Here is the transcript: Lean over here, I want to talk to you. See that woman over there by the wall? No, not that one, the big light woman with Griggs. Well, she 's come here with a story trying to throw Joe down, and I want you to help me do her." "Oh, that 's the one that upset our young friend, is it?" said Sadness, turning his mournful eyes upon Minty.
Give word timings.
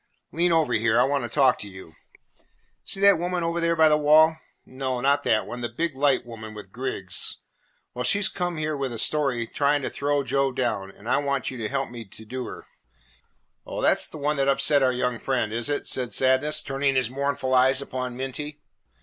Lean 0.31 0.51
over 0.51 0.73
here, 0.73 0.99
I 0.99 1.03
want 1.03 1.25
to 1.25 1.29
talk 1.29 1.59
to 1.59 1.67
you. 1.67 1.93
See 2.83 2.99
that 3.01 3.19
woman 3.19 3.43
over 3.43 3.61
there 3.61 3.75
by 3.75 3.87
the 3.87 3.99
wall? 3.99 4.35
No, 4.65 4.99
not 4.99 5.21
that 5.25 5.45
one, 5.45 5.61
the 5.61 5.69
big 5.69 5.95
light 5.95 6.25
woman 6.25 6.55
with 6.55 6.71
Griggs. 6.71 7.37
Well, 7.93 8.03
she 8.03 8.19
's 8.19 8.27
come 8.27 8.57
here 8.57 8.75
with 8.75 8.91
a 8.93 8.97
story 8.97 9.45
trying 9.45 9.83
to 9.83 9.91
throw 9.91 10.23
Joe 10.23 10.53
down, 10.53 10.89
and 10.89 11.07
I 11.07 11.17
want 11.17 11.51
you 11.51 11.59
to 11.59 11.67
help 11.69 11.91
me 11.91 12.03
do 12.03 12.45
her." 12.47 12.65
"Oh, 13.63 13.79
that 13.83 13.99
's 13.99 14.07
the 14.07 14.17
one 14.17 14.37
that 14.37 14.49
upset 14.49 14.81
our 14.81 14.91
young 14.91 15.19
friend, 15.19 15.53
is 15.53 15.69
it?" 15.69 15.85
said 15.85 16.15
Sadness, 16.15 16.63
turning 16.63 16.95
his 16.95 17.11
mournful 17.11 17.53
eyes 17.53 17.79
upon 17.79 18.17
Minty. 18.17 18.59